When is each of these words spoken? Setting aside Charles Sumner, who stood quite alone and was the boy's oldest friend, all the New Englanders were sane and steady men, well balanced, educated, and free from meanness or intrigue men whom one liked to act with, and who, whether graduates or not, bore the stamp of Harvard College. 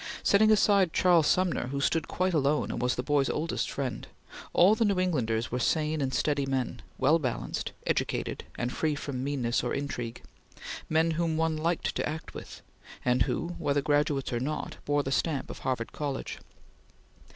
Setting 0.23 0.49
aside 0.49 0.93
Charles 0.93 1.27
Sumner, 1.27 1.67
who 1.67 1.79
stood 1.79 2.07
quite 2.07 2.33
alone 2.33 2.71
and 2.71 2.81
was 2.81 2.95
the 2.95 3.03
boy's 3.03 3.29
oldest 3.29 3.69
friend, 3.69 4.07
all 4.51 4.73
the 4.73 4.83
New 4.83 4.99
Englanders 4.99 5.51
were 5.51 5.59
sane 5.59 6.01
and 6.01 6.11
steady 6.11 6.47
men, 6.47 6.81
well 6.97 7.19
balanced, 7.19 7.71
educated, 7.85 8.43
and 8.57 8.73
free 8.73 8.95
from 8.95 9.23
meanness 9.23 9.63
or 9.63 9.75
intrigue 9.75 10.23
men 10.89 11.11
whom 11.11 11.37
one 11.37 11.55
liked 11.55 11.93
to 11.93 12.09
act 12.09 12.33
with, 12.33 12.63
and 13.05 13.21
who, 13.25 13.49
whether 13.59 13.83
graduates 13.83 14.33
or 14.33 14.39
not, 14.39 14.77
bore 14.85 15.03
the 15.03 15.11
stamp 15.11 15.51
of 15.51 15.59
Harvard 15.59 15.91
College. 15.91 16.39